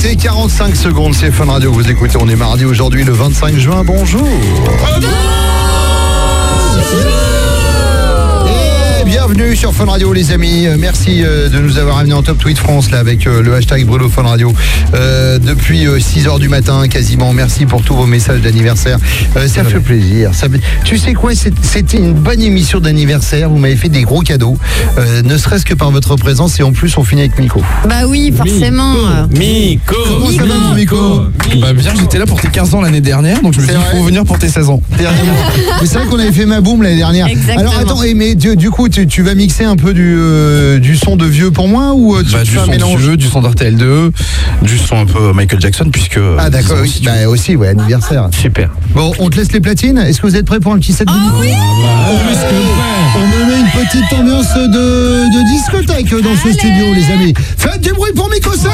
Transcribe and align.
9h03 0.00 0.04
minutes 0.04 0.04
et 0.04 0.16
45 0.16 0.76
secondes, 0.76 1.14
c'est 1.14 1.30
Fun 1.30 1.46
Radio, 1.46 1.72
vous 1.72 1.90
écoutez, 1.90 2.16
on 2.20 2.28
est 2.28 2.36
mardi 2.36 2.64
aujourd'hui 2.64 3.04
le 3.04 3.12
25 3.12 3.56
juin, 3.56 3.84
bonjour 3.84 4.28
Bienvenue 9.32 9.54
sur 9.54 9.72
Fun 9.72 9.84
Radio 9.84 10.12
les 10.12 10.32
amis, 10.32 10.66
Euh, 10.66 10.74
merci 10.76 11.22
euh, 11.22 11.48
de 11.48 11.60
nous 11.60 11.78
avoir 11.78 11.98
amené 11.98 12.14
en 12.14 12.22
top 12.22 12.38
tweet 12.38 12.58
France 12.58 12.90
là 12.90 12.98
avec 12.98 13.28
euh, 13.28 13.42
le 13.42 13.54
hashtag 13.54 13.86
Bruno 13.86 14.08
Fun 14.08 14.22
Radio 14.24 14.52
Euh, 14.92 15.38
depuis 15.38 15.86
6h 15.86 16.40
du 16.40 16.48
matin 16.48 16.88
quasiment. 16.88 17.32
Merci 17.32 17.64
pour 17.64 17.82
tous 17.82 17.94
vos 17.94 18.06
messages 18.06 18.40
d'anniversaire. 18.40 18.98
Euh, 19.36 19.46
ça 19.46 19.62
fait 19.62 19.78
plaisir. 19.78 20.34
Ça 20.34 20.48
Tu 20.84 20.98
sais 20.98 21.14
quoi, 21.14 21.30
c'était 21.34 21.96
une 21.98 22.12
bonne 22.12 22.42
émission 22.42 22.80
d'anniversaire. 22.80 23.48
Vous 23.50 23.58
m'avez 23.58 23.76
fait 23.76 23.88
des 23.88 24.02
gros 24.02 24.22
cadeaux, 24.22 24.58
euh, 24.98 25.22
ne 25.22 25.36
serait-ce 25.36 25.64
que 25.64 25.74
par 25.74 25.92
votre 25.92 26.16
présence 26.16 26.58
et 26.58 26.64
en 26.64 26.72
plus 26.72 26.98
on 26.98 27.04
finit 27.04 27.20
avec 27.22 27.38
Nico. 27.38 27.62
Bah 27.88 28.06
oui, 28.08 28.32
forcément. 28.36 28.94
Mico 29.30 29.94
Comment 30.08 30.30
ça 30.32 30.44
va 30.44 30.54
mon 30.56 30.74
Nico 30.74 30.96
Bah 31.60 31.72
bien, 31.72 31.92
j'étais 31.96 32.18
là 32.18 32.26
pour 32.26 32.40
tes 32.40 32.48
15 32.48 32.74
ans 32.74 32.80
l'année 32.80 33.00
dernière, 33.00 33.40
donc 33.42 33.54
je 33.54 33.60
me 33.60 33.64
suis 33.64 33.74
dit, 33.74 33.80
faut 33.92 34.02
venir 34.02 34.24
pour 34.24 34.38
tes 34.40 34.48
16 34.48 34.70
ans. 34.70 34.82
C'est 35.84 35.94
vrai 35.98 36.06
qu'on 36.06 36.18
avait 36.18 36.32
fait 36.32 36.46
ma 36.46 36.60
boum 36.60 36.82
l'année 36.82 36.96
dernière. 36.96 37.28
Exactement. 37.28 37.60
Alors 37.60 37.78
attends, 37.78 38.02
et 38.02 38.14
mais 38.14 38.34
du, 38.34 38.56
du 38.56 38.70
coup, 38.70 38.88
tu, 38.88 39.06
tu 39.06 39.19
vas 39.22 39.34
mixer 39.34 39.64
un 39.64 39.76
peu 39.76 39.92
du, 39.94 40.14
euh, 40.18 40.78
du 40.78 40.96
son 40.96 41.16
de 41.16 41.24
vieux 41.26 41.50
pour 41.50 41.68
moi 41.68 41.92
ou 41.94 42.16
euh, 42.16 42.22
tu, 42.22 42.32
Bah, 42.32 42.40
tu 42.42 42.50
du 42.50 42.50
fais 42.52 42.60
un 42.60 42.64
son 42.64 42.70
mélange 42.70 43.00
de 43.00 43.06
jeu, 43.10 43.16
du 43.16 43.26
son 43.26 43.40
d'RTL2, 43.42 44.10
du 44.62 44.78
son 44.78 44.96
un 45.00 45.06
peu 45.06 45.32
Michael 45.32 45.60
Jackson, 45.60 45.88
puisque... 45.92 46.20
Ah 46.38 46.50
d'accord, 46.50 46.78
euh, 46.78 46.82
oui. 46.82 46.90
si 46.90 47.00
tu 47.00 47.06
Bah, 47.06 47.28
aussi, 47.28 47.56
ouais, 47.56 47.68
anniversaire. 47.68 48.28
Super. 48.32 48.70
Bon, 48.94 49.12
on 49.18 49.30
te 49.30 49.36
laisse 49.36 49.52
les 49.52 49.60
platines. 49.60 49.98
Est-ce 49.98 50.20
que 50.20 50.26
vous 50.26 50.36
êtes 50.36 50.46
prêts 50.46 50.60
pour 50.60 50.72
un 50.72 50.78
petit 50.78 50.92
set 50.92 51.06
de 51.08 51.12
Nico 51.12 51.56
On 53.16 53.20
me 53.26 53.50
met 53.50 53.60
une 53.60 53.86
petite 53.86 54.12
ambiance 54.12 54.54
de, 54.54 54.68
de 54.68 55.50
discothèque 55.52 56.10
dans 56.22 56.36
ce 56.36 56.52
studio, 56.52 56.86
les 56.94 57.12
amis. 57.12 57.34
Faites 57.58 57.80
du 57.80 57.92
bruit 57.92 58.12
pour 58.14 58.28
Mikosa 58.30 58.70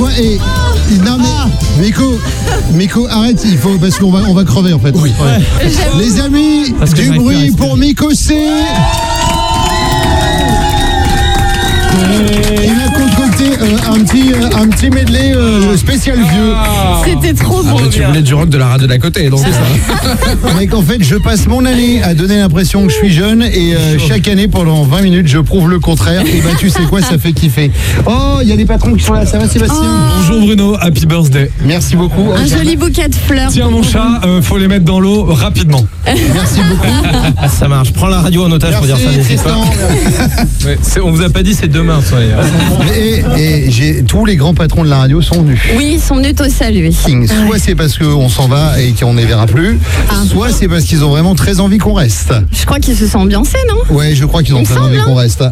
quoi 0.00 0.10
Et 0.18 0.38
non 1.04 1.18
mais 1.18 1.82
Miko, 1.82 2.18
Miko, 2.72 3.06
arrête, 3.08 3.40
il 3.44 3.58
faut 3.58 3.76
parce 3.78 3.98
qu'on 3.98 4.10
va 4.10 4.20
on 4.26 4.34
va 4.34 4.44
crever 4.44 4.72
en 4.72 4.78
fait. 4.78 4.94
Ouais. 4.96 5.10
Les 5.98 6.20
amis, 6.20 6.74
Parce 6.78 6.94
du 6.94 7.10
bruit 7.12 7.52
pour 7.52 7.76
Miko 7.76 8.12
C. 8.14 8.36
Il 12.62 12.80
euh, 13.44 13.76
un 13.94 14.04
petit 14.04 14.32
euh, 14.32 14.48
un 14.60 14.68
petit 14.68 14.90
medley 14.90 15.32
euh, 15.34 15.76
spécial 15.76 16.16
vieux. 16.18 16.54
C'était 17.04 17.34
trop 17.34 17.62
Ah, 17.66 17.70
beau. 17.72 17.78
mais 17.82 17.88
tu 17.88 18.02
voulais 18.02 18.22
du 18.22 18.34
rock 18.34 18.48
de 18.48 18.58
la 18.58 18.68
radio 18.68 18.86
d'à 18.86 18.98
côté, 18.98 19.28
donc 19.30 19.40
c'est 19.40 19.52
ça. 19.52 20.54
Mec, 20.58 20.74
en 20.74 20.82
fait, 20.82 21.02
je 21.02 21.16
passe 21.16 21.46
mon 21.46 21.64
année 21.64 22.02
à 22.02 22.14
donner 22.14 22.36
l'impression 22.38 22.86
que 22.86 22.92
je 22.92 22.96
suis 22.96 23.10
jeune 23.12 23.42
et 23.42 23.74
euh, 23.74 23.98
chaque 23.98 24.28
année 24.28 24.48
pendant 24.48 24.82
20 24.82 25.02
minutes, 25.02 25.28
je 25.28 25.38
prouve 25.38 25.68
le 25.70 25.78
contraire. 25.80 26.22
Et 26.26 26.40
bah, 26.40 26.50
tu 26.58 26.70
sais 26.70 26.82
quoi, 26.88 27.00
ça 27.02 27.18
fait 27.18 27.32
kiffer. 27.32 27.70
Oh, 28.06 28.38
il 28.42 28.48
y 28.48 28.52
a 28.52 28.56
les 28.56 28.64
patrons 28.66 28.94
qui 28.94 29.04
sont 29.04 29.14
là. 29.14 29.26
Ça 29.26 29.38
va, 29.38 29.48
Sébastien 29.48 29.80
Bonjour 30.18 30.46
Bruno, 30.46 30.76
happy 30.80 31.06
birthday. 31.06 31.50
Merci 31.64 31.96
beaucoup. 31.96 32.30
Un 32.32 32.46
joli 32.46 32.76
bouquet 32.76 33.08
de 33.08 33.14
fleurs. 33.14 33.50
Tiens 33.50 33.70
mon 33.70 33.82
chat, 33.82 34.20
euh, 34.24 34.42
faut 34.42 34.58
les 34.58 34.68
mettre 34.68 34.84
dans 34.84 35.00
l'eau 35.00 35.24
rapidement. 35.24 35.84
Merci 36.06 36.60
beaucoup. 36.68 36.86
Ah, 37.36 37.48
ça 37.60 37.68
marche. 37.68 37.92
Prends 37.92 38.08
la 38.08 38.20
radio 38.20 38.44
en 38.44 38.52
otage 38.52 38.74
pour 38.76 38.86
dire 38.86 38.96
ça, 38.98 39.44
pas. 39.44 39.56
Ouais, 40.66 40.78
on 41.02 41.10
vous 41.10 41.22
a 41.22 41.30
pas 41.30 41.42
dit 41.42 41.54
c'est 41.54 41.68
demain, 41.68 42.00
soyez. 42.06 42.30
Et, 42.96 43.22
et 43.36 43.70
j'ai 43.70 44.02
tous 44.02 44.24
les 44.26 44.36
grands 44.36 44.54
patrons 44.54 44.84
de 44.84 44.88
la 44.90 44.98
radio 44.98 45.20
sont 45.22 45.42
venus. 45.42 45.58
Oui, 45.76 45.92
ils 45.94 46.00
sont 46.00 46.16
venus 46.16 46.34
te 46.34 46.48
saluer. 46.48 46.92
Soit 46.92 47.58
c'est 47.58 47.74
parce 47.74 47.96
qu'on 47.98 48.28
s'en 48.28 48.48
va 48.48 48.80
et 48.80 48.92
qu'on 48.92 49.12
ne 49.14 49.20
les 49.20 49.26
verra 49.26 49.46
plus, 49.46 49.78
Ah. 50.08 50.14
soit 50.28 50.50
c'est 50.52 50.68
parce 50.68 50.84
qu'ils 50.84 51.04
ont 51.04 51.10
vraiment 51.10 51.34
très 51.34 51.60
envie 51.60 51.78
qu'on 51.78 51.94
reste. 51.94 52.32
Je 52.52 52.64
crois 52.66 52.78
qu'ils 52.80 52.96
se 52.96 53.06
sont 53.06 53.18
ambiancés, 53.20 53.58
non? 53.68 53.94
Ouais, 53.94 54.14
je 54.14 54.24
crois 54.24 54.42
qu'ils 54.42 54.54
ont 54.54 54.62
très 54.62 54.76
envie 54.78 54.98
hein. 54.98 55.02
qu'on 55.04 55.14
reste. 55.14 55.44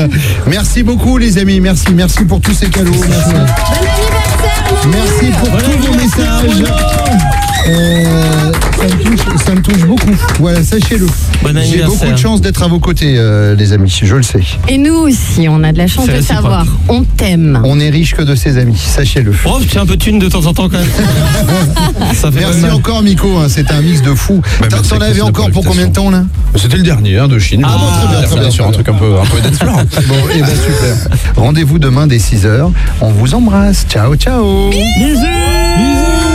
merci 0.46 0.82
beaucoup 0.82 1.18
les 1.18 1.38
amis, 1.38 1.60
merci, 1.60 1.86
merci 1.94 2.24
pour 2.24 2.40
tous 2.40 2.52
ces 2.54 2.68
cadeaux. 2.68 2.90
Merci, 2.90 3.32
Bon 3.32 3.38
anniversaire, 3.38 4.64
mon 4.84 4.90
merci 4.90 5.26
pour 5.38 5.58
tous 5.58 5.86
vos 5.86 5.94
messages. 5.94 7.55
Euh, 7.68 8.52
ça, 8.78 8.84
me 8.84 9.02
touche, 9.02 9.44
ça 9.44 9.54
me 9.54 9.62
touche 9.62 9.84
beaucoup. 9.86 10.14
Voilà, 10.38 10.62
sachez-le. 10.62 11.06
Bon 11.42 11.60
J'ai 11.64 11.82
beaucoup 11.82 12.10
de 12.10 12.16
chance 12.16 12.40
d'être 12.40 12.62
à 12.62 12.68
vos 12.68 12.78
côtés, 12.78 13.14
euh, 13.16 13.54
les 13.56 13.72
amis, 13.72 14.00
je 14.02 14.14
le 14.14 14.22
sais. 14.22 14.40
Et 14.68 14.78
nous 14.78 14.94
aussi, 14.94 15.48
on 15.48 15.62
a 15.64 15.72
de 15.72 15.78
la 15.78 15.86
chance 15.86 16.06
de 16.06 16.20
savoir. 16.20 16.66
On 16.88 17.02
t'aime. 17.02 17.60
On 17.64 17.80
est 17.80 17.90
riche 17.90 18.14
que 18.14 18.22
de 18.22 18.34
ses 18.34 18.58
amis, 18.58 18.76
sachez-le. 18.76 19.32
Oh, 19.44 19.58
tiens 19.68 19.82
un 19.82 19.86
peu 19.86 19.96
de 19.96 20.02
thune 20.02 20.18
de 20.18 20.28
temps 20.28 20.46
en 20.46 20.52
temps 20.52 20.68
quand 20.68 20.78
même. 20.78 20.86
ça 22.14 22.30
fait 22.30 22.40
Merci 22.40 22.66
encore 22.70 23.02
Miko, 23.02 23.36
hein, 23.38 23.48
c'était 23.48 23.72
un 23.72 23.82
mix 23.82 24.02
de 24.02 24.14
fou. 24.14 24.40
Bah, 24.60 24.68
T'en 24.68 24.98
avais 24.98 25.20
encore 25.20 25.50
pour 25.50 25.64
combien 25.64 25.88
de 25.88 25.92
temps 25.92 26.10
là? 26.10 26.24
C'était 26.54 26.76
le 26.76 26.84
dernier 26.84 27.18
hein, 27.18 27.28
de 27.28 27.38
Chine. 27.38 27.62
Ah, 27.64 27.76
bon, 27.78 27.86
très 27.86 28.16
bien, 28.16 28.28
très 28.28 28.40
bien, 28.40 28.50
sur 28.50 28.64
très 28.64 28.70
un 28.70 28.74
truc 28.74 28.88
un 28.88 28.94
peu, 28.94 29.18
un 29.18 29.24
peu. 29.24 29.36
Bon, 30.06 30.14
et 30.34 30.40
ben 30.40 30.46
super. 30.46 31.18
Rendez-vous 31.36 31.78
demain 31.78 32.06
dès 32.06 32.18
6h. 32.18 32.70
On 33.00 33.10
vous 33.10 33.34
embrasse. 33.34 33.86
Ciao, 33.88 34.14
ciao. 34.14 34.70
Bisous 34.70 36.25